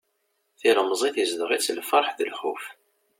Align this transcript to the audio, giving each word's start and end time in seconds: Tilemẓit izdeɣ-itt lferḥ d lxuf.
Tilemẓit 0.59 1.15
izdeɣ-itt 1.23 1.73
lferḥ 1.79 2.09
d 2.17 2.19
lxuf. 2.29 2.63